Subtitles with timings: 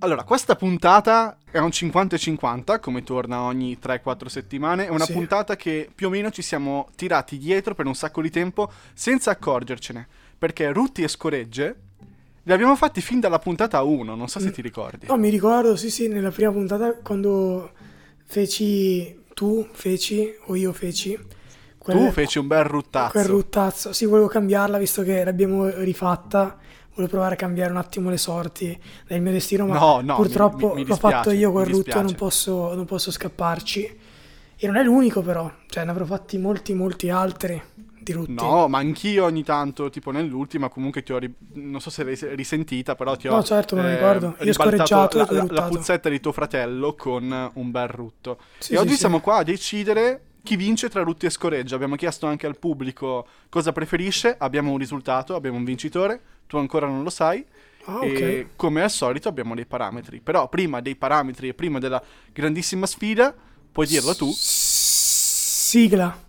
[0.00, 4.86] Allora, questa puntata è un 50-50, come torna ogni 3-4 settimane.
[4.86, 5.12] È una Sì.
[5.14, 9.30] puntata che più o meno ci siamo tirati dietro per un sacco di tempo senza
[9.30, 10.06] accorgercene.
[10.38, 11.76] Perché Rutti e Scoregge
[12.42, 15.06] li abbiamo fatti fin dalla puntata 1, non so se ti ricordi.
[15.06, 17.70] No, mi ricordo, sì, sì, nella prima puntata quando
[18.26, 21.18] feci, tu feci o io feci,
[21.78, 23.12] quel, tu feci un bel ruttazzo.
[23.12, 23.92] quel ruttazzo.
[23.94, 26.58] Sì, volevo cambiarla visto che l'abbiamo rifatta.
[26.96, 30.68] Volevo provare a cambiare un attimo le sorti del mio destino, ma No, no, purtroppo
[30.68, 33.98] mi- mi- mi l'ho fatto io mi rutto e non posso, non posso scapparci.
[34.58, 38.32] E non è l'unico però, cioè ne avrò fatti molti, molti altri di rutti.
[38.32, 42.16] No, ma anch'io ogni tanto, tipo nell'ultima, comunque ti ho, ri- non so se l'hai
[42.16, 43.34] se- risentita, però ti ho...
[43.34, 44.36] No, certo, me lo eh, ricordo.
[44.40, 48.38] Io ho scorreggiato la, la- la puzzetta di tuo fratello con un bel rutto.
[48.58, 48.96] Sì, e sì, oggi sì.
[48.96, 51.74] siamo qua a decidere chi vince tra Rutti e Scoreggia.
[51.74, 56.86] Abbiamo chiesto anche al pubblico cosa preferisce, abbiamo un risultato, abbiamo un vincitore, tu ancora
[56.86, 57.44] non lo sai.
[57.84, 58.56] Ah, E ok.
[58.56, 60.20] come al solito abbiamo dei parametri.
[60.20, 63.34] Però prima dei parametri e prima della grandissima sfida,
[63.70, 64.30] puoi dirlo tu.
[64.32, 66.24] Sigla.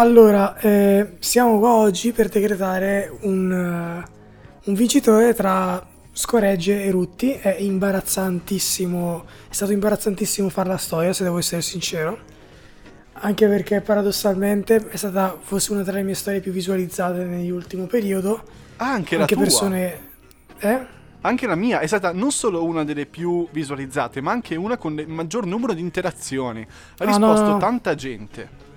[0.00, 4.10] Allora, eh, siamo qua oggi per decretare un, eh,
[4.64, 7.32] un vincitore tra Scoregge e Rutti.
[7.32, 12.18] È imbarazzantissimo, è stato imbarazzantissimo fare la storia, se devo essere sincero.
[13.12, 18.42] Anche perché paradossalmente è stata forse una tra le mie storie più visualizzate nell'ultimo periodo.
[18.76, 19.42] Ah, anche la Anche tua.
[19.44, 20.00] persone...
[20.60, 20.98] Eh?
[21.20, 24.98] Anche la mia è stata non solo una delle più visualizzate, ma anche una con
[24.98, 26.62] il maggior numero di interazioni.
[26.62, 27.58] Ha Ah, risposto no, no.
[27.58, 28.68] tanta gente.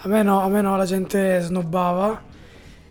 [0.00, 2.22] A me no, a me no, la gente snobbava.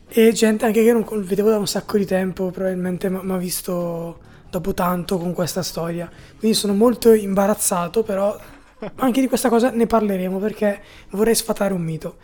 [0.10, 4.20] E gente anche che non vedevo da un sacco di tempo, probabilmente mi ha visto
[4.50, 6.10] dopo tanto con questa storia.
[6.38, 8.38] Quindi sono molto imbarazzato, però
[8.96, 10.82] anche di questa cosa ne parleremo perché
[11.12, 12.18] vorrei sfatare un mito.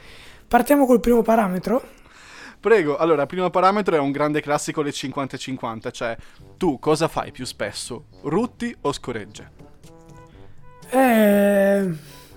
[0.48, 2.02] Partiamo col primo parametro.
[2.60, 6.16] Prego, allora, il primo parametro è un grande classico le 50-50, cioè
[6.56, 9.52] tu cosa fai più spesso, rutti o scoregge?
[10.90, 11.94] Eh,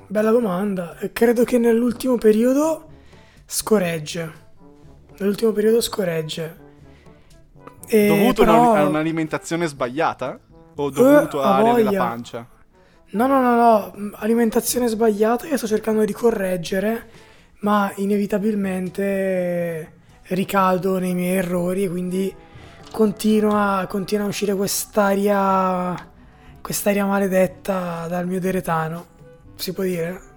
[0.09, 0.97] bella domanda.
[1.12, 2.89] Credo che nell'ultimo periodo
[3.44, 4.44] scoregge.
[5.19, 6.65] Nell'ultimo periodo scoregge.
[7.87, 10.39] E Dovuto però- a un- a un'alimentazione sbagliata?
[10.78, 12.05] O dovuto Eh, a a area della voglia.
[12.05, 12.47] pancia?
[13.11, 17.09] No, no, no, no, alimentazione sbagliata che sto cercando di correggere,
[17.61, 19.93] ma inevitabilmente
[20.28, 22.34] ricado nei miei errori e quindi
[22.91, 25.95] continua, continua a uscire quest'aria,
[26.61, 29.06] quest'aria maledetta dal mio deretano,
[29.56, 30.34] si può dire?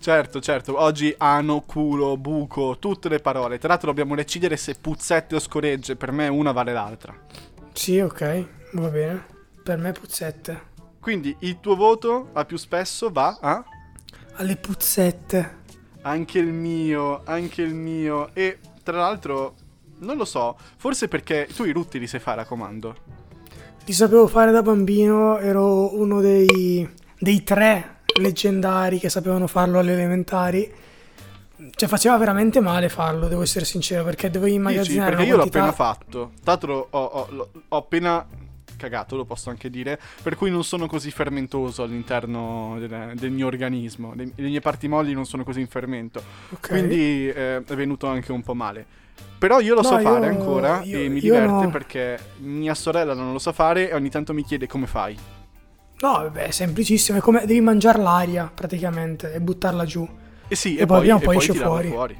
[0.00, 3.58] Certo, certo, oggi ano, culo, buco, tutte le parole.
[3.58, 7.14] Tra l'altro dobbiamo decidere se puzzette o scoregge, per me una vale l'altra.
[7.72, 9.24] Sì, ok, va bene.
[9.62, 10.68] Per me puzzette.
[11.00, 13.64] Quindi il tuo voto a più spesso va a...
[14.34, 15.58] Alle puzzette.
[16.02, 18.30] Anche il mio, anche il mio.
[18.34, 19.54] E tra l'altro,
[19.98, 22.96] non lo so, forse perché tu i rutti li sai fare a comando.
[23.84, 26.88] Li sapevo fare da bambino, ero uno dei,
[27.18, 30.72] dei tre leggendari che sapevano farlo alle elementari.
[31.74, 34.60] Cioè faceva veramente male farlo, devo essere sincero, perché dovevi Dici?
[34.62, 35.58] immagazzinare Perché una io l'ho quantità...
[35.68, 36.30] appena fatto.
[36.42, 38.26] Tra l'altro ho, ho- l'ho- ho appena
[38.78, 43.46] cagato, lo posso anche dire, per cui non sono così fermentoso all'interno del, del mio
[43.46, 44.14] organismo.
[44.14, 46.22] Le, le mie parti molli non sono così in fermento.
[46.48, 46.68] Ok.
[46.68, 48.86] Quindi eh, è venuto anche un po' male.
[49.38, 51.70] Però io lo No, so io- fare ancora io- e mi diverte no.
[51.70, 55.14] perché mia sorella non lo sa fare e ogni tanto mi chiede come fai.
[56.02, 60.08] No, vabbè, è semplicissimo, è come devi mangiare l'aria praticamente e buttarla giù.
[60.48, 61.88] E sì, E e, poi poi, e poi esce fuori.
[61.88, 62.18] fuori.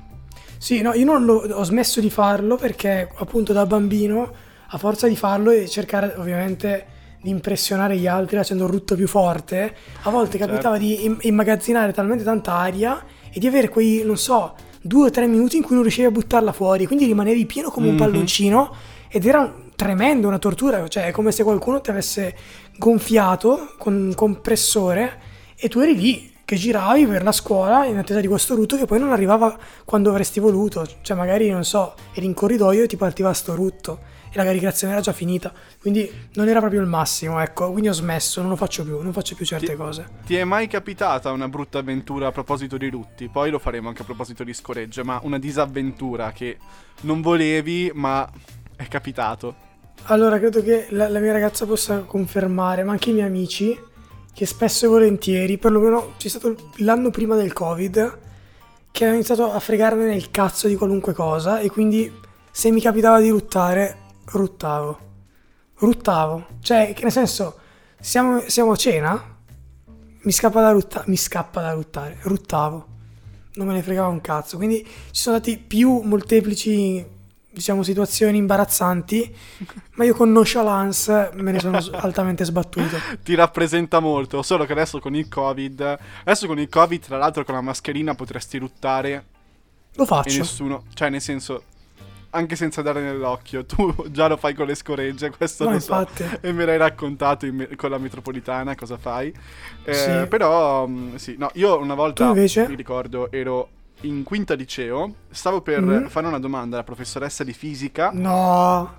[0.58, 4.30] Sì, no, io non lo- ho smesso di farlo perché appunto da bambino,
[4.72, 6.86] a forza di farlo e cercare ovviamente
[7.22, 10.52] di impressionare gli altri facendo un rutto più forte, a volte Certo.
[10.52, 13.02] capitava di im- immagazzinare talmente tanta aria
[13.32, 16.10] e di avere quei, non so, due o tre minuti in cui non riuscivi a
[16.10, 17.98] buttarla fuori, quindi rimanevi pieno come un Mhm.
[17.98, 18.74] palloncino
[19.08, 22.34] ed era un- tremendo, una tortura, cioè è come se qualcuno ti avesse
[22.76, 25.20] gonfiato con un compressore
[25.56, 28.84] e tu eri lì che giravi per la scuola in attesa di questo rutto che
[28.84, 32.96] poi non arrivava quando avresti voluto, cioè magari non so, eri in corridoio e ti
[32.96, 33.98] partiva sto rutto
[34.32, 37.92] e la caricazione era già finita, quindi non era proprio il massimo, ecco, quindi ho
[37.92, 40.08] smesso, non lo faccio più, non faccio più certe Ti- cose.
[40.24, 43.28] Ti è mai capitata una brutta avventura a proposito di rutti?
[43.28, 46.58] Poi lo faremo anche a proposito di scoregge, ma una disavventura che
[47.02, 48.28] non volevi, ma
[48.76, 49.68] è capitato.
[50.04, 53.78] Allora, credo che la, la mia ragazza possa confermare, ma anche i miei amici,
[54.32, 58.18] che spesso e volentieri, perlomeno c'è stato l'anno prima del Covid,
[58.90, 62.10] che ho iniziato a fregarmene il cazzo di qualunque cosa e quindi
[62.50, 63.99] se mi capitava di ruttare,
[64.32, 65.08] ruttavo.
[65.76, 66.46] Ruttavo.
[66.60, 67.58] Cioè, che nel senso,
[68.00, 69.38] siamo, siamo a cena,
[70.22, 72.86] mi scappa da ruttare, mi scappa da ruttare, ruttavo.
[73.54, 74.56] Non me ne fregava un cazzo.
[74.56, 77.04] Quindi ci sono stati più molteplici,
[77.50, 79.36] diciamo, situazioni imbarazzanti,
[79.96, 82.96] ma io con nonchalance me ne sono altamente sbattuto.
[83.22, 87.44] Ti rappresenta molto, solo che adesso con il Covid, adesso con il Covid, tra l'altro
[87.44, 89.24] con la mascherina potresti ruttare
[89.94, 90.38] Lo e faccio.
[90.38, 91.64] nessuno, cioè nel senso
[92.30, 96.06] anche senza dare nell'occhio, tu già lo fai con le scoregge, questo No, lo so.
[96.40, 99.32] E me l'hai raccontato me- con la metropolitana cosa fai.
[99.84, 100.26] Eh, Sì.
[100.28, 102.68] Però, mm, sì, no, io una volta, invece?
[102.68, 103.68] mi ricordo, ero
[104.02, 106.06] in quinta liceo, stavo per Mm.
[106.06, 108.98] fare una domanda alla professoressa di fisica, No.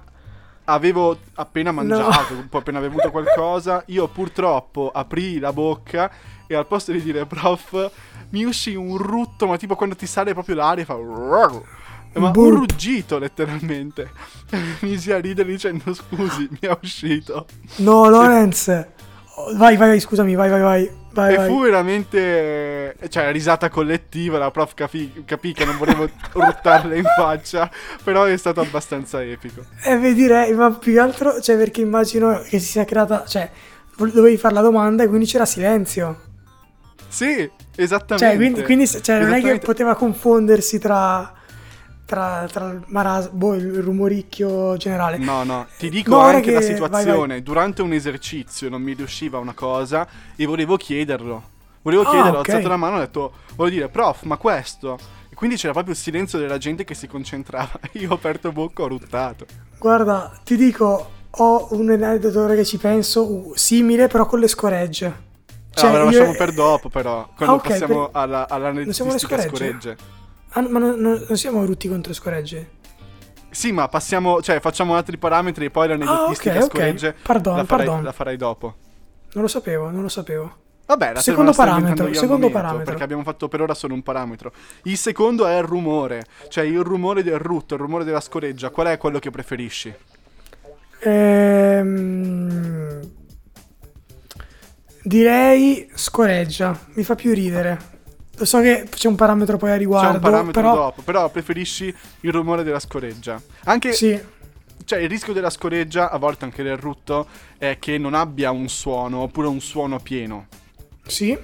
[0.65, 6.11] avevo appena mangiato, un po' appena bevuto qualcosa, io purtroppo aprì la bocca
[6.47, 7.91] e al posto di dire prof,
[8.29, 10.95] mi uscì un rutto, ma tipo quando ti sale proprio l'aria fa...
[12.13, 12.57] Ma un Burp.
[12.57, 14.11] ruggito letteralmente.
[14.51, 17.45] Mi inizi a ridere dicendo scusi, mi è uscito.
[17.77, 18.67] No, Lorenz.
[19.55, 20.91] Vai, vai, vai, scusami, vai, vai, vai.
[21.13, 21.47] Vai, e vai.
[21.47, 22.95] fu veramente.
[23.09, 24.37] Cioè, risata collettiva.
[24.37, 27.69] La prof capì, capì che non volevo ruttarle in faccia.
[28.03, 29.63] Però è stato abbastanza epico.
[29.83, 33.49] E vi direi, ma più che altro, cioè, perché immagino che si sia creata, cioè,
[33.95, 36.19] dovevi fare la domanda e quindi c'era silenzio.
[37.07, 38.25] Sì, esattamente.
[38.25, 39.65] Cioè, quindi, quindi cioè, non è che Esattamente.
[39.65, 41.33] poteva confondersi tra,
[42.11, 45.17] tra, tra il maras, boh, il rumoricchio generale.
[45.17, 47.27] No, no, ti dico No, anche la che- situazione.
[47.35, 50.05] vai, Durante un esercizio non mi riusciva una cosa
[50.35, 51.41] e volevo chiederlo.
[51.81, 52.47] Volevo Ah, chiederlo, ok.
[52.47, 54.99] ho alzato la mano e ho detto, voglio dire, prof, ma questo?
[55.29, 57.79] E quindi c'era proprio il silenzio della gente che si concentrava.
[57.93, 59.45] Io ho aperto bocca, ho ruttato.
[59.79, 65.29] Guarda, ti dico, ho un aneddoto che ci penso, uh, simile però con le scoregge.
[65.73, 67.29] Cioè, Cioè, lo io- lasciamo per dopo, però.
[67.37, 69.55] Quando Ah, ok, passiamo per- alla, Non siamo alle all'aneddotistica scoregge?
[69.55, 69.97] scoregge.
[70.53, 72.79] Ah, ma non, non- siamo rutti contro scoregge?
[73.49, 76.69] Sì, ma passiamo, cioè facciamo altri parametri e poi l'aneddotistica Ah, ok, ok.
[76.71, 78.03] scoregge Pardon, la, farai, pardon.
[78.05, 78.75] la farai dopo.
[79.33, 80.55] Non lo sapevo, non lo sapevo.
[80.85, 82.85] Vabbè, la Secondo la parametro, secondo momento, parametro.
[82.85, 84.51] Perché abbiamo fatto per ora solo un parametro.
[84.83, 88.69] Il secondo è il rumore, cioè il rumore del rutto, il rumore della scoreggia.
[88.71, 89.93] Qual è quello che preferisci?
[91.03, 92.99] Ehm...
[95.03, 97.99] Direi scoreggia, mi fa più ridere.
[98.45, 101.93] So che c'è un parametro poi a C'è riguardo, un parametro però dopo, però preferisci
[102.21, 103.41] il rumore della scoreggia.
[103.65, 104.19] Anche, sì,
[104.85, 107.27] cioè il rischio della scoreggia, a volte anche del rutto,
[107.57, 110.47] è che non abbia un suono, oppure un suono pieno.
[111.05, 111.37] sì.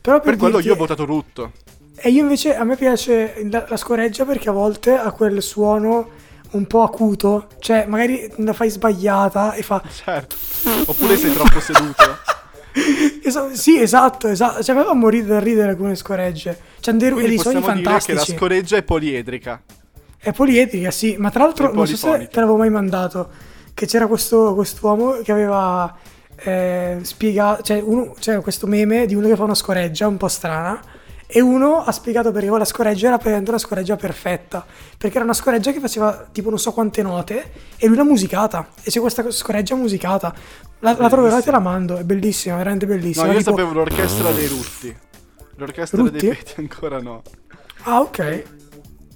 [0.00, 1.52] Però per, Per quello io ho votato rutto.
[1.96, 6.10] E io invece a me piace la, la scoreggia perché a volte ha quel suono
[6.52, 10.36] un po' acuto, cioè magari la fai sbagliata e fa Certo.
[10.86, 12.04] Oppure sei troppo seduto.
[13.22, 14.62] Esa- sì, esatto, esatto.
[14.62, 16.58] Cioè, a me fa morire da ridere alcune scoregge.
[16.80, 18.36] C'è dei, Quindi dei suoni possiamo dire che la fantastici.
[18.36, 19.62] scoreggia è poliedrica.
[20.20, 23.30] È poliedrica, sì, ma tra l'altro non so se te l'avevo mai mandato,
[23.72, 25.96] che c'era questo quest'uomo che aveva
[26.36, 30.28] eh, spiegato, cioè uno, c'era questo meme di uno che fa una scoreggia un po'
[30.28, 30.80] strana
[31.30, 34.64] e uno ha spiegato perché la scoreggia era praticamente una scoreggia perfetta,
[34.96, 38.68] perché era una scoreggia che faceva tipo non so quante note e lui l'ha musicata
[38.82, 40.34] e c'è questa scoreggia musicata.
[40.80, 43.26] La, la troverai e te la mando, è bellissima, veramente No, bellissima.
[43.26, 44.96] io tipo- sapevo l'orchestra dei rutti.
[45.56, 46.18] L'orchestra Rutti?
[46.18, 47.22] dei peti ancora no.
[47.82, 48.44] Ah, ok.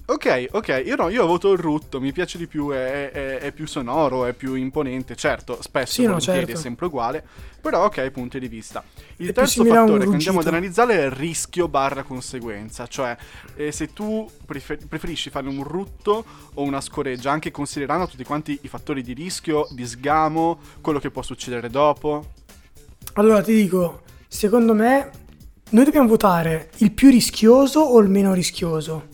[0.05, 3.51] Ok, ok, io no, io voto il rutto, mi piace di più, è, è- è
[3.53, 6.51] più sonoro, è più imponente, certo, spesso Sì, no, certo.
[6.51, 7.23] è sempre uguale,
[7.61, 8.83] però ok, punti di vista.
[9.17, 13.15] Il È terzo fattore che andiamo ad analizzare è il rischio barra conseguenza, cioè
[13.55, 18.59] eh, se tu prefer- preferisci fare un rutto o una scoreggia, anche considerando tutti quanti
[18.63, 22.25] i fattori di rischio, di sgamo, quello che può succedere dopo.
[23.13, 25.09] Allora ti dico, secondo me
[25.69, 29.12] noi dobbiamo votare il più rischioso o il meno rischioso.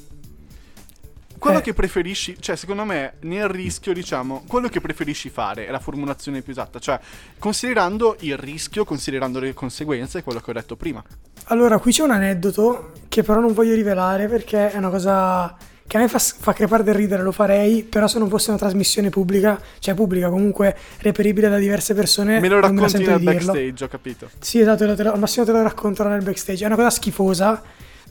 [1.40, 1.62] Quello Eh.
[1.62, 6.42] che preferisci, cioè secondo me nel rischio diciamo, quello che preferisci fare è la formulazione
[6.42, 7.00] più esatta, cioè
[7.40, 11.02] considerando il rischio, considerando le conseguenze, quello che ho detto prima.
[11.46, 15.98] Allora, qui c'è un aneddoto che però non voglio rivelare perché è una cosa che
[15.98, 19.10] a me fa, fa crepare del ridere, lo farei, però se non fosse una trasmissione
[19.10, 23.84] pubblica, cioè pubblica comunque reperibile da diverse persone, Me lo me racconti sento nel backstage,
[23.84, 24.30] ho capito.
[24.38, 26.64] Sì, esatto, te lo- al massimo te lo racconterò nel backstage.
[26.64, 27.64] È una cosa schifosa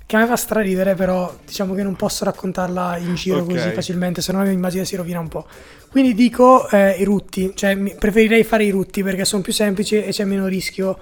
[0.09, 3.53] che a me fa straridere, però diciamo che non posso raccontarla in giro Ok.
[3.53, 5.47] così facilmente, se no l'immagine si rovina un po'.
[5.91, 10.03] Quindi dico eh, i rutti, cioè mi- preferirei fare i rutti perché sono più semplici
[10.03, 10.99] e c'è meno rischio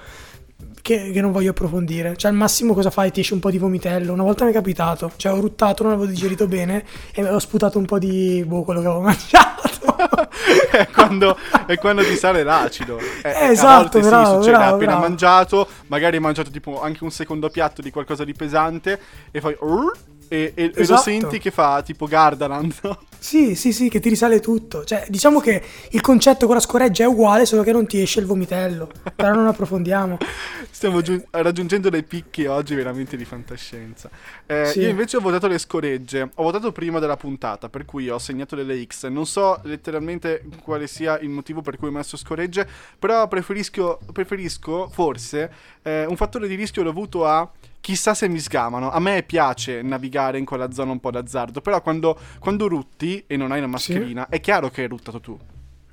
[0.87, 2.17] che, che non voglio approfondire.
[2.17, 3.11] Cioè al massimo cosa fai?
[3.11, 4.13] Ti esce un po' di vomitello.
[4.13, 7.77] Una volta mi è capitato, cioè ho ruttato, non avevo digerito bene e ho sputato
[7.79, 9.97] un po' di boh, quello che avevo mangiato.
[10.71, 13.03] è, quando, è quando ti sale l'acido.
[13.23, 15.09] Eh, Eh, a esatto, volte sì, bravo, succede, bravo, appena bravo.
[15.09, 19.01] mangiato, magari hai mangiato tipo anche un secondo piatto di qualcosa di pesante
[19.33, 19.57] e fai...
[20.29, 21.03] E, e- e lo Esatto.
[21.03, 22.99] senti che fa tipo Gardaland, no?
[23.19, 24.85] Sì, sì, sì, che ti risale tutto.
[24.85, 28.21] Cioè, diciamo che il concetto con la scoreggia è uguale, solo che non ti esce
[28.21, 28.89] il vomitello.
[29.17, 30.19] Però non approfondiamo.
[30.71, 34.11] Stiamo giun- raggiungendo dei picchi oggi veramente di fantascienza.
[34.47, 34.81] Eh, Sì.
[34.81, 36.31] Io invece ho votato le scoregge.
[36.35, 39.07] Ho votato prima della puntata, per cui ho segnato delle X.
[39.09, 42.69] Non so letteralmente quale sia il motivo per cui ho messo scoregge,
[42.99, 45.51] però preferisco, preferisco forse
[45.83, 47.51] eh, un fattore di rischio dovuto a
[47.87, 48.91] chissà se mi sgamano.
[48.91, 53.37] A me piace navigare in quella zona un po' d'azzardo, però quando, quando rutti e
[53.37, 55.39] non hai una mascherina, è chiaro che hai ruttato tu,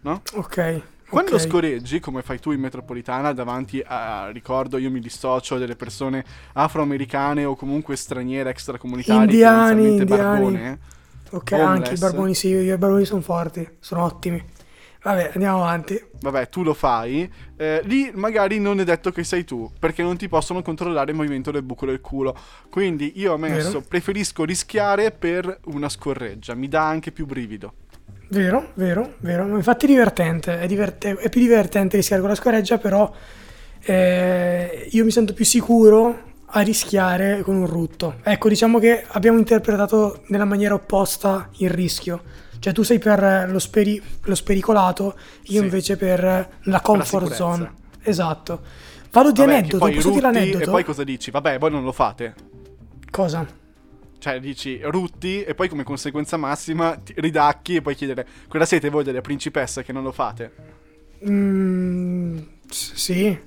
[0.02, 0.24] no?
[0.34, 0.82] Ok.
[1.08, 1.42] Quando ok.
[1.42, 7.46] scoreggi, come fai tu in metropolitana, davanti a, ricordo, io mi dissocio delle persone afroamericane
[7.46, 10.08] o comunque straniere extracomunitarie, Indiani, indiani.
[10.08, 10.80] barbone.
[11.30, 11.78] Ok, homeless.
[11.78, 14.44] anche i barboni, sì, i barboni sono forti, sono ottimi.
[15.04, 16.02] Vabbè, andiamo avanti.
[16.22, 17.30] Vabbè, tu lo fai.
[17.58, 21.18] eh, lì magari non è detto che sei tu, perché non ti possono controllare il
[21.18, 22.36] movimento del buco del culo.
[22.70, 23.84] Quindi io ho messo, Vero.
[23.88, 27.74] preferisco rischiare per una scorreggia, mi dà anche più brivido.
[28.30, 29.46] Vero, vero, vero.
[29.56, 33.12] Infatti è divertente, è, diverte- è più divertente rischiare con la scoreggia, però
[33.82, 38.16] eh, io mi sento più sicuro a rischiare con un rutto.
[38.24, 42.22] Ecco, diciamo che abbiamo interpretato nella maniera opposta il rischio.
[42.64, 45.18] Cioè tu sei per lo, speri- lo spericolato,
[45.48, 45.64] io Sì.
[45.66, 47.36] invece per la comfort sicurezza.
[47.36, 47.74] zone.
[48.04, 48.62] Esatto.
[49.12, 50.64] Vado di Vabbè, aneddoto, posso dire rutti l'aneddoto?
[50.64, 51.30] E poi cosa dici?
[51.30, 52.34] Vabbè, voi non lo fate.
[53.12, 53.46] Cosa?
[54.18, 59.04] Cioè, dici rutti e poi come conseguenza massima ridacchi e poi chiedere quella siete voi
[59.04, 60.54] delle principesse che non lo fate?
[61.30, 62.38] Mm,
[62.70, 63.38] sì,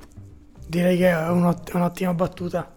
[0.69, 2.75] direi che è un'ott- un'ottima battuta.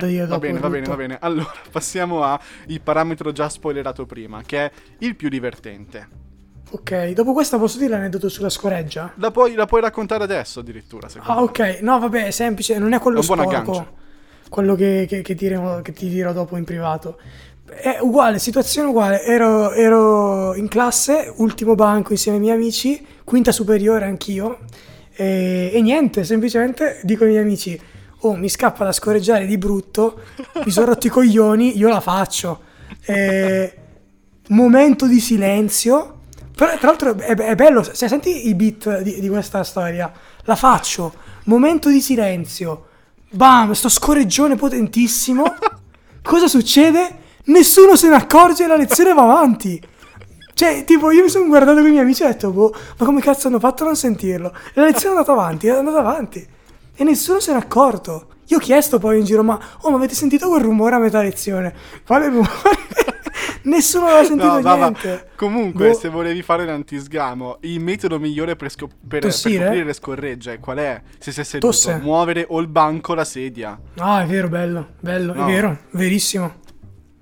[0.00, 1.18] Vai, dire va dopo bene, va bene, va bene.
[1.20, 6.20] Allora, passiamo a il parametro già spoilerato prima, che è il più divertente.
[6.70, 9.12] Ok, dopo questa posso dire l'aneddoto sulla scoreggia?
[9.16, 11.42] La puoi, la puoi raccontare adesso addirittura, secondo Ah, me.
[11.42, 11.78] ok.
[11.82, 13.58] No, vabbè, è semplice, non è quello È un buon sporco.
[13.72, 13.92] aggancio.
[14.48, 17.18] Quello che, che- che diremo- che ti dirò dopo in privato.
[17.66, 19.22] È uguale, situazione uguale.
[19.22, 24.58] Ero, ero in classe, ultimo banco insieme ai miei amici, quinta superiore anch'io.
[25.14, 27.78] E, e niente, semplicemente dico ai miei amici:
[28.24, 30.20] Oh, mi scappa da scorreggiare di brutto,
[30.64, 32.60] mi sono rotto i coglioni, io la faccio.
[33.04, 33.76] E,
[34.48, 36.20] momento di silenzio.
[36.54, 40.12] Però, tra l'altro è, è bello, se senti i beat di, di questa storia,
[40.44, 41.12] la faccio.
[41.44, 42.86] Momento di silenzio.
[43.30, 45.42] Bam, sto scorreggione potentissimo.
[46.22, 47.18] Cosa succede?
[47.46, 49.82] Nessuno se ne accorge e la lezione va avanti.
[50.54, 53.04] Cioè, tipo, io mi sono guardato con i miei amici e ho detto, boh, ma
[53.04, 54.54] come cazzo hanno fatto a non sentirlo?
[54.74, 56.46] E la lezione è andata avanti, è andata avanti.
[56.94, 58.26] E nessuno se n'è accorto.
[58.48, 61.22] Io ho chiesto poi in giro, ma, oh, ma avete sentito quel rumore a metà
[61.22, 61.72] lezione?
[62.04, 62.50] Quale rumore?
[63.64, 64.88] nessuno aveva sentito No, va, va.
[64.88, 65.30] niente.
[65.36, 65.94] Comunque, Boh.
[65.94, 69.64] se volevi fare l'antisgamo, il metodo migliore per, scop- per, per Tossire?
[69.64, 71.00] coprire le scorregge, qual è?
[71.18, 71.98] Se sei seduto, Tosse.
[72.02, 73.78] muovere o il banco o la sedia.
[73.98, 75.42] Ah, è vero, bello, bello, No.
[75.46, 76.60] è vero, verissimo.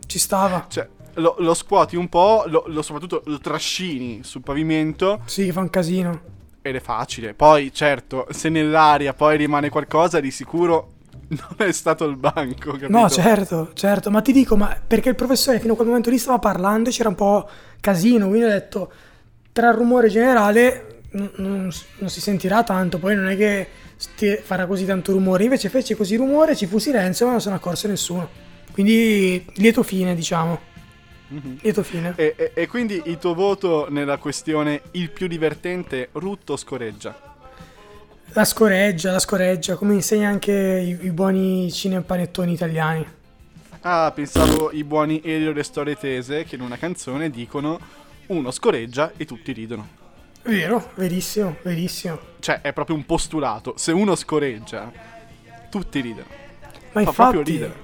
[0.07, 0.67] Ci stava.
[0.69, 5.53] Cioè, lo, lo scuoti un po', lo, lo- soprattutto lo trascini sul pavimento Sì, che
[5.53, 6.21] fa un casino.
[6.63, 7.35] Ed è facile.
[7.35, 10.93] Poi, certo, se nell'aria poi rimane qualcosa, di sicuro
[11.29, 12.89] non è stato il banco, capito?
[12.91, 16.19] No, certo, certo, ma ti dico, ma perché il professore fino a quel momento lì
[16.19, 17.49] stava parlando e c'era un po'
[17.81, 18.93] casino, quindi ho detto,
[19.53, 23.69] tra il rumore generale n- non, non si sentirà tanto, poi non è che
[24.43, 27.57] farà così tanto rumore, invece fece così rumore, ci fu silenzio, ma non se ne
[27.57, 28.29] accorse nessuno.
[28.73, 30.61] Quindi lieto fine, diciamo,
[31.31, 31.59] Mhm.
[31.63, 32.13] lieto fine.
[32.17, 37.17] E, e- e quindi il tuo voto nella questione il più divertente, rutto o scoreggia?
[38.33, 43.07] La scoreggia, la scoreggia, come insegna anche i, i buoni cinepanettoni italiani.
[43.83, 47.79] Ah, pensavo i buoni Elio e le storie tese che in una canzone dicono
[48.27, 49.89] uno scoreggia e tutti ridono.
[50.43, 52.19] Vero, verissimo, verissimo.
[52.39, 53.75] Cioè, è proprio un postulato.
[53.77, 54.91] Se uno scoreggia,
[55.71, 56.27] tutti ridono.
[56.93, 57.75] Ma Fa infatti, proprio ridere.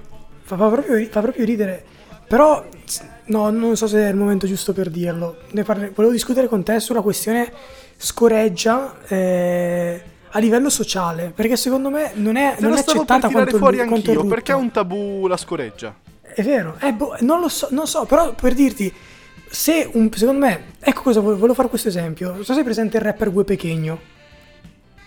[0.42, 1.84] Fa, fa proprio, ri- fa proprio ridere.
[2.28, 2.66] Però,
[3.26, 5.38] no, non so se è il momento giusto per dirlo.
[5.50, 7.52] Ne parle- volevo discutere con te sulla questione
[7.96, 11.32] scoreggia eh, a livello sociale.
[11.34, 14.70] Perché secondo me non è, non è accettata quanto, fuori quanto anch'io, perché è un
[14.70, 15.94] tabù la scoreggia?
[16.20, 18.92] È vero, eh, boh, non lo so, non so, però per dirti,
[19.48, 22.32] se un, secondo me, ecco cosa volevo, fare questo esempio.
[22.32, 23.98] Non so se hai presente il rapper Gue Pechegno.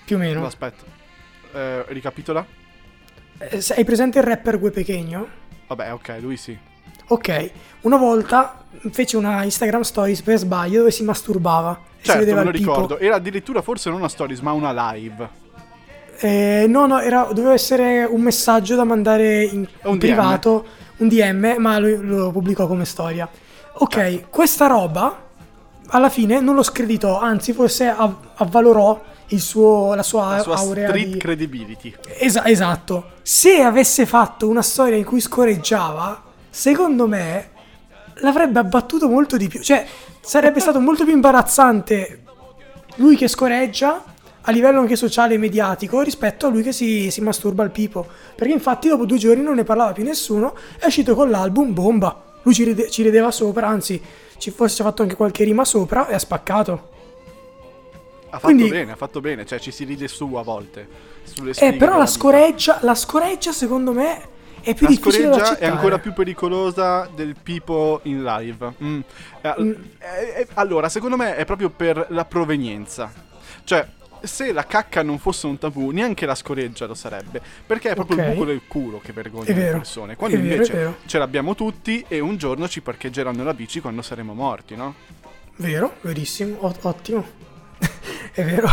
[0.05, 0.39] Più o meno.
[0.39, 0.83] No, aspetta.
[1.53, 2.45] Eh, ricapitola?
[3.37, 5.27] Eh, hai presente il rapper Gue Pechegno?
[5.67, 6.57] Vabbè, ok, lui sì.
[7.09, 7.51] Ok,
[7.81, 11.79] una volta fece una Instagram Stories per sbaglio dove si masturbava.
[11.99, 12.97] si Certo, vedeva me lo ricordo.
[12.97, 15.29] Era addirittura forse non una stories, ma una live.
[16.21, 19.99] Eh, no, no, era- doveva essere un messaggio da mandare in, Un DM.
[19.99, 20.65] privato,
[20.97, 23.27] un DM, ma lo, lo pubblicò come storia.
[23.81, 24.27] Ok, Certo.
[24.29, 25.27] questa roba
[25.91, 30.55] alla fine non lo screditò, anzi forse av- avvalorò il suo, la sua, La sua
[30.57, 31.17] aurea street di...
[31.17, 31.95] credibility.
[32.17, 33.11] Esa- esatto.
[33.21, 37.49] Se avesse fatto una storia in cui scoreggiava, secondo me
[38.15, 39.61] l'avrebbe abbattuto molto di più.
[39.61, 39.85] Cioè,
[40.21, 42.23] sarebbe stato molto più imbarazzante
[42.95, 44.03] lui che scoreggia
[44.41, 48.05] a livello anche sociale e mediatico rispetto a lui che si, si masturba al pipo.
[48.35, 52.23] Perché infatti dopo due giorni non ne parlava più nessuno, è uscito con l'album Bomba.
[52.43, 54.01] Lui ci, ride- ci rideva sopra, anzi,
[54.37, 56.89] ci forse ci ha fatto anche qualche rima sopra e ha spaccato.
[58.31, 60.87] Ha fatto Quindi- bene, ha fatto bene, cioè ci si ride su a volte.
[61.23, 65.57] Sulle Eh, però la scoreggia, la scoreggia secondo me è più La difficile da scoreggia
[65.57, 68.73] è ancora più pericolosa del pipo in live.
[68.83, 68.99] Mm.
[69.41, 69.71] Eh, Mm.
[69.99, 73.11] eh, eh, allora, secondo me è proprio per la provenienza.
[73.63, 73.87] Cioè,
[74.21, 77.41] se la cacca non fosse un tabù, neanche la scoreggia lo sarebbe.
[77.65, 78.23] Perché è proprio Ok.
[78.27, 80.15] il buco del culo che vergogna le persone.
[80.15, 80.95] Quando È invece vero.
[81.05, 84.95] ce l'abbiamo tutti e un giorno ci parcheggeranno la bici quando saremo morti, no?
[85.57, 87.25] Vero, verissimo, ottimo.
[88.33, 88.67] è vero.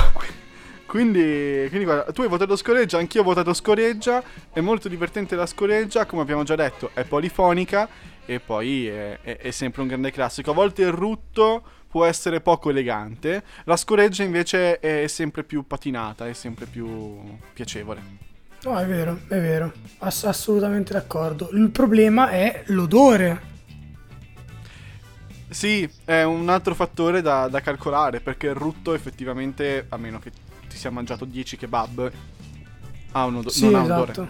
[0.87, 4.23] Quindi, quindi guarda, tu hai votato scoreggia, anch'io ho votato scoreggia.
[4.53, 7.89] È molto divertente la scoreggia, come abbiamo già detto, è polifonica
[8.25, 10.53] e poi è, è- è sempre un grande classico.
[10.53, 16.27] A volte il rutto può essere poco elegante, la scoreggia invece è sempre più patinata,
[16.29, 18.25] è sempre più piacevole.
[18.65, 19.73] No, è vero, è vero.
[19.99, 21.51] Ass- assolutamente d'accordo.
[21.53, 23.55] Il problema è l'odore.
[25.49, 30.33] Sì, è un altro fattore da, da calcolare perché il rutto effettivamente, a meno che
[30.77, 32.13] ti sia mangiato 10 kebab,
[33.13, 34.13] ha un odo- Sì, non ha odore.
[34.13, 34.29] esatto.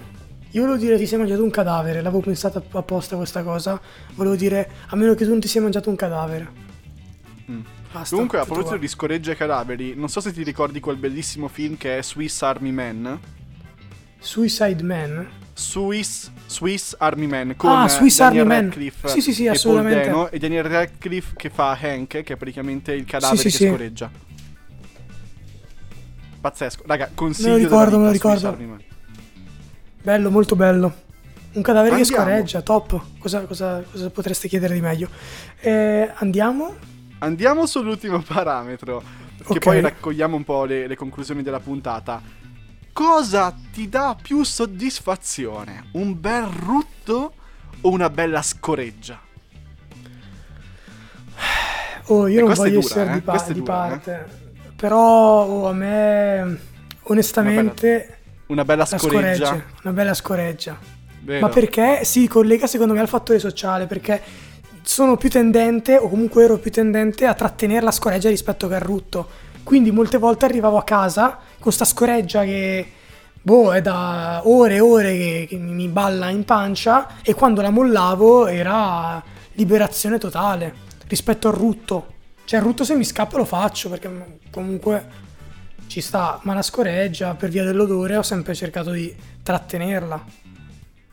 [0.53, 3.79] Io volevo dire ti sei mangiato un cadavere, l'avevo pensata apposta questa cosa.
[4.15, 6.49] Volevo dire a meno che tu non ti sia mangiato un cadavere.
[7.50, 7.61] Mm.
[7.93, 8.79] Basta, Comunque, a proposito qua.
[8.79, 12.41] di scoregge e cadaveri, non so se ti ricordi quel bellissimo film che è Swiss
[12.43, 13.19] Army Man.
[14.19, 15.29] Suicide Man.
[15.55, 18.65] Swiss, Swiss Army Man con Ah, Swiss Daniel Army Man.
[18.67, 20.00] Radcliffe Sì, sì, sì, e assolutamente.
[20.00, 23.57] Paul Dano, e Daniel Radcliffe che fa Hank, che è praticamente il cadavere Sì, sì,
[23.59, 23.69] che sì.
[23.71, 24.11] scoreggia.
[26.49, 26.85] Pazzesco.
[26.87, 28.57] Raga, consiglio Me lo ricordo, me lo ricordo.
[30.03, 30.95] Bello, molto bello.
[31.55, 32.25] Un cadavere Andiamo.
[32.25, 33.00] che scoreggia, top.
[33.19, 35.09] Cosa, cosa- cosa potreste chiedere di meglio?
[35.61, 36.75] Eh, andiamo?
[37.19, 39.02] Andiamo sull'ultimo parametro,
[39.39, 39.59] che Ok.
[39.59, 42.23] poi raccogliamo un po' le, le conclusioni della puntata.
[42.93, 45.89] Cosa ti dà più soddisfazione?
[45.93, 47.32] Un bel rutto
[47.80, 49.19] o una bella scoreggia?
[52.09, 53.15] Oh, io E non voglio dura, essere eh?
[53.15, 54.45] di, pa- di dura, parte.
[54.76, 56.58] Però oh, a me,
[57.04, 59.47] onestamente, Una bella la scoreggia.
[59.47, 59.65] scoreggia.
[59.82, 60.78] Una bella scoreggia.
[61.23, 61.47] Vero?
[61.47, 63.86] Ma perché si collega secondo me al fattore sociale?
[63.86, 64.21] Perché
[64.82, 68.80] sono più tendente, o comunque ero più tendente a trattenere la scoreggia rispetto che al
[68.80, 69.28] rutto.
[69.65, 72.86] Quindi molte volte arrivavo a casa con sta scoreggia che,
[73.43, 77.71] boh, è da ore e ore che, che mi balla in pancia e quando la
[77.71, 79.21] mollavo era
[79.54, 80.73] liberazione totale
[81.08, 82.15] rispetto al rutto.
[82.47, 85.25] Cioè il rutto se mi scappa lo faccio perché comunque
[85.89, 90.25] ci sta, ma la scoreggia per via dell'odore ho sempre cercato di trattenerla.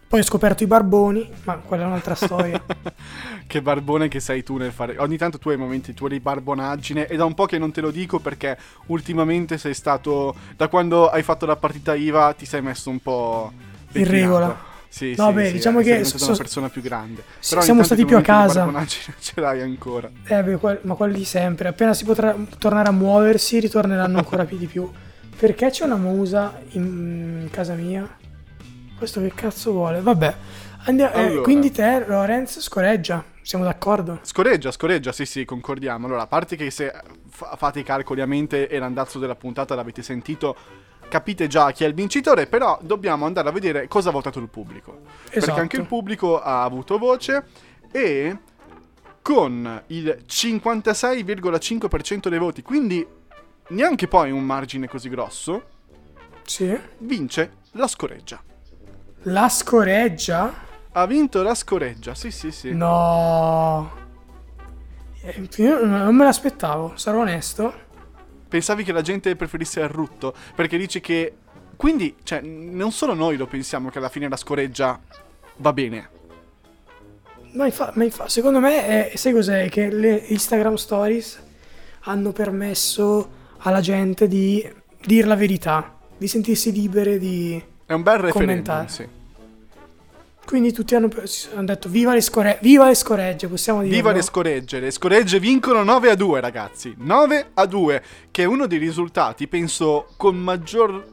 [0.08, 2.64] Poi ho scoperto i barboni, ma quella è un'altra storia.
[3.48, 4.96] che barbone che sei tu nel fare.
[5.00, 7.08] Ogni tanto tu hai momenti tuoi di barbonaggine.
[7.08, 8.56] E da un po' che non te lo dico perché
[8.88, 10.36] ultimamente sei stato.
[10.56, 13.52] Da quando hai fatto la partita IVA ti sei messo un po'.
[13.52, 14.12] In becchinato.
[14.12, 14.73] regola.
[14.94, 17.24] Sì, No, sì, beh, sì, diciamo che diventato so- una persona più grande.
[17.50, 18.60] Però siamo stati più a casa.
[18.60, 20.08] barbonaggine Ce l'hai ancora.
[20.26, 21.70] Eh beh, quel- ma quelli sempre.
[21.70, 24.88] Appena si potrà tornare a muoversi, ritorneranno ancora più di più.
[25.36, 28.08] Perché c'è una musa in casa mia?
[28.96, 30.00] Questo che cazzo vuole?
[30.00, 30.36] Vabbè.
[30.86, 31.42] Andiamo, eh, Allora.
[31.42, 33.24] quindi te, Lorenz, scoreggia.
[33.42, 34.20] Siamo d'accordo?
[34.22, 36.06] Scoreggia, scoreggia, sì, sì, concordiamo.
[36.06, 36.94] Allora, a parte che se
[37.30, 40.56] fa- fate i calcoli a mente e l'andazzo della puntata l'avete sentito,
[41.14, 44.50] capite già chi è il vincitore, però dobbiamo andare a vedere cosa ha votato il
[44.50, 45.02] pubblico.
[45.30, 45.46] Esatto.
[45.46, 47.46] Perché anche il pubblico ha avuto voce
[47.92, 48.36] e
[49.22, 53.06] con il 56,5% dei voti, quindi
[53.68, 55.66] neanche poi un margine così grosso,
[56.46, 56.76] Sì.
[56.98, 58.42] vince la scoreggia.
[59.26, 60.52] La scoreggia?
[60.94, 62.74] Ha vinto la scoreggia, sì, sì, sì.
[62.74, 63.92] No.
[65.22, 67.83] Eh, Io non me l'aspettavo, sarò onesto.
[68.54, 70.32] Pensavi che la gente preferisse il rutto?
[70.54, 71.34] Perché dici che.
[71.76, 75.02] Quindi, cioè, non solo noi lo pensiamo che alla fine la scoreggia
[75.56, 76.10] va bene.
[77.54, 79.68] Ma, infa- ma infa- secondo me, è, sai cos'è?
[79.70, 81.42] Che le Instagram Stories
[82.02, 84.72] hanno permesso alla gente di
[85.04, 87.60] dire la verità, di sentirsi libere di...
[87.88, 88.88] È un bel referendum, Commentare.
[88.88, 89.08] sì.
[90.46, 91.10] Quindi tutti hanno,
[91.62, 93.96] detto viva le, score- viva le scoregge, possiamo dire.
[93.96, 98.46] Viva le scoregge, le scoregge vincono 9 a 2 ragazzi, 9 a 2, che è
[98.46, 101.12] uno dei risultati, penso, con maggior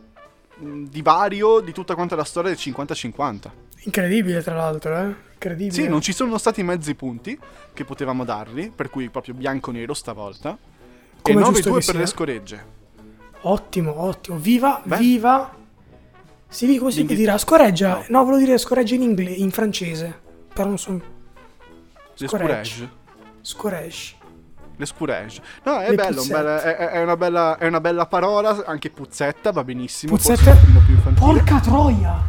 [0.59, 3.51] divario di tutta quanta la storia del 50-50.
[3.85, 5.15] Incredibile tra l'altro, eh?
[5.33, 5.73] Incredibile.
[5.73, 7.39] Sì, non ci sono stati mezzi punti
[7.73, 10.59] che potevamo dargli, per cui proprio bianco-nero stavolta.
[11.23, 11.99] Come e è giusto 9-2 che per sia.
[11.99, 12.65] le scoregge.
[13.43, 14.37] Ottimo, ottimo.
[14.37, 14.97] Viva, Beh.
[14.99, 15.55] viva...
[16.51, 17.39] Sì, come si dirà?
[17.39, 17.89] Scoreggia.
[17.95, 18.05] No.
[18.09, 20.21] No, volevo dire scoreggia in inglese, in francese.
[20.53, 21.01] però non sono...
[22.17, 22.71] Le Scoregge.
[22.75, 22.91] scourge.
[23.41, 24.15] Scoregge.
[24.77, 25.41] Le scourge.
[25.63, 26.43] No, è Le bello, un puzzette.
[26.43, 30.17] bel- è, è una bella, è una bella parola, anche puzzetta, va benissimo.
[30.17, 30.35] Pochino
[30.85, 31.15] più infantile.
[31.15, 32.23] Porca troia!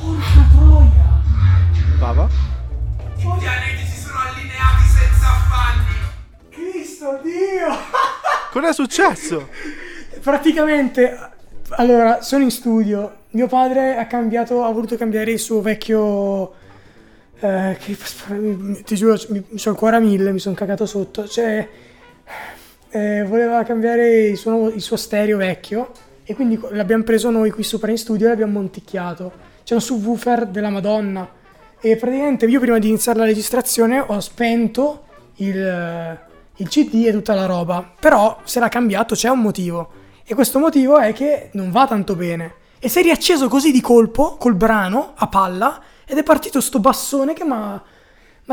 [0.00, 1.22] Porca troia!
[1.98, 2.28] Bava.
[3.16, 5.94] I pianeti si sono allineati senza affanni.
[6.50, 7.76] Cristo Dio!
[8.50, 9.48] Cosa è successo?
[10.20, 11.30] Praticamente,
[11.76, 13.22] allora, sono in studio.
[13.30, 16.52] Mio padre ha cambiato, ha voluto cambiare il suo vecchio.
[17.40, 17.96] eh, che,
[18.84, 21.26] ti giuro, mi, sono ancora mille, mi sono cagato sotto.
[21.26, 21.68] Cioè,
[22.90, 25.90] eh, voleva cambiare il suo, il suo stereo vecchio.
[26.24, 29.32] E quindi l'abbiamo preso noi qui sopra in studio e l'abbiamo monticchiato.
[29.64, 31.28] C'è un subwoofer della Madonna.
[31.80, 35.04] E praticamente io prima di iniziare la registrazione ho spento
[35.36, 36.18] il,
[36.56, 37.92] il CD e tutta la roba.
[37.98, 40.02] Però se l'ha cambiato c'è un motivo.
[40.26, 42.54] E questo motivo è che non va tanto bene.
[42.78, 46.80] E si è riacceso così di colpo, col brano, a palla, ed è partito sto
[46.80, 47.82] bassone che mi ha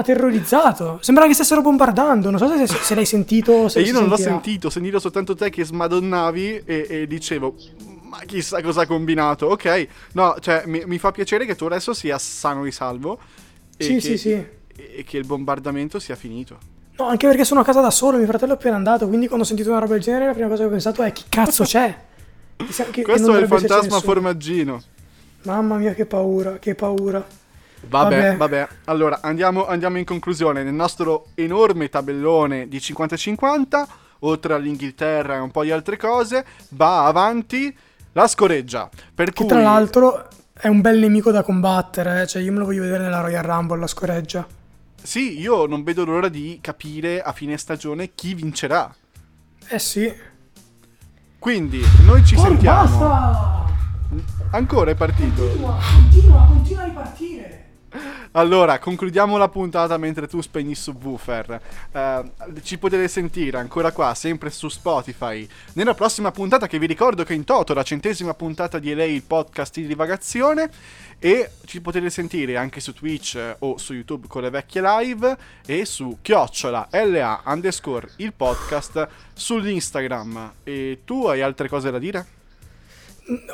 [0.03, 0.99] terrorizzato.
[1.01, 2.29] Sembrava che stessero bombardando.
[2.29, 3.67] Non so se, se l'hai sentito.
[3.67, 4.31] Se E io non l'ho sentirà.
[4.31, 7.55] sentito, ho sentito soltanto te che smadonnavi e, e dicevo,
[8.03, 9.47] ma chissà cosa ha combinato.
[9.47, 13.19] Ok, no, cioè mi, mi fa piacere che tu adesso sia sano e salvo.
[13.77, 14.31] E Sì, che, sì, sì.
[14.75, 16.57] E che il bombardamento sia finito.
[16.97, 19.43] No, anche perché sono a casa da solo, mio fratello è appena andato, quindi quando
[19.43, 21.63] ho sentito una roba del genere la prima cosa che ho pensato è chi cazzo
[21.63, 21.95] c'è?
[22.57, 24.81] Chissà che- che Questo non è il fantasma formaggino.
[25.43, 27.25] Mamma mia che paura, che paura.
[27.83, 28.37] Vabbè, Vabbè.
[28.37, 28.67] vabbè.
[28.85, 30.61] Allora, andiamo, andiamo in conclusione.
[30.61, 33.87] Nel nostro enorme tabellone di 50-50,
[34.19, 37.75] oltre all'Inghilterra e un po' di altre cose, va avanti
[38.11, 38.87] la scoreggia.
[39.15, 42.59] Per Che cui, tra l'altro è un bel nemico da combattere, eh, cioè io me
[42.59, 44.45] lo voglio vedere nella Royal Rumble, la scoreggia.
[45.01, 48.93] Sì, io non vedo l'ora di capire a fine stagione chi vincerà.
[49.67, 50.13] Eh sì.
[51.39, 52.97] Quindi, noi ci Poi sentiamo.
[52.97, 53.65] basta!
[54.51, 55.43] Ancora è partito.
[55.43, 57.50] Continua, continua, continua a ripartire.
[58.33, 61.61] Allora, concludiamo la puntata mentre tu spegni il subwoofer.
[61.91, 62.31] Eh,
[62.63, 67.33] ci potete sentire ancora qua, sempre su Spotify, nella prossima puntata che vi ricordo che
[67.33, 70.69] è in toto, la centesima puntata di LA, il podcast di divagazione.
[71.19, 75.37] E ci potete sentire anche su Twitch eh, o su YouTube con le vecchie live
[75.65, 80.53] e su chiocciola LA underscore il podcast sull'Instagram.
[80.63, 82.25] E tu hai altre cose da dire?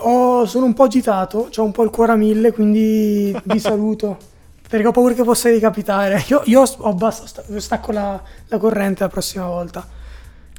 [0.01, 4.35] Oh, sono un po' agitato, ho un po' il cuore a mille, quindi vi saluto.
[4.69, 6.23] Perché ho paura che possa ricapitare.
[6.27, 9.87] Io, io ho basta, sta- stacco la, la corrente la prossima volta.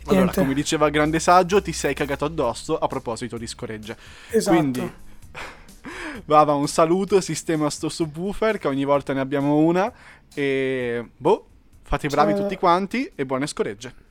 [0.04, 0.40] Allora, Niente.
[0.40, 3.94] come diceva il grande saggio, ti sei cagato addosso a proposito di scoreggia.
[4.30, 4.56] Esatto.
[4.56, 4.92] Quindi,
[6.24, 9.92] Vava, un saluto, sistema sto subwoofer, che ogni volta ne abbiamo una.
[10.34, 11.46] E boh,
[11.82, 12.42] fate bravi Ciao.
[12.42, 14.06] tutti quanti e buone scoregge.